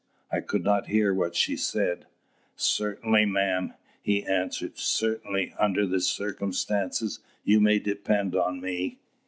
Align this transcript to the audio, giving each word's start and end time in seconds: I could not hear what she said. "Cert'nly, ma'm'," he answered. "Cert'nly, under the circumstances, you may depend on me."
I 0.31 0.39
could 0.39 0.63
not 0.63 0.87
hear 0.87 1.13
what 1.13 1.35
she 1.35 1.55
said. 1.55 2.07
"Cert'nly, 2.57 3.23
ma'm'," 3.27 3.75
he 4.01 4.25
answered. 4.25 4.79
"Cert'nly, 4.79 5.53
under 5.59 5.85
the 5.85 6.01
circumstances, 6.01 7.19
you 7.43 7.59
may 7.59 7.77
depend 7.77 8.35
on 8.35 8.61
me." 8.61 8.97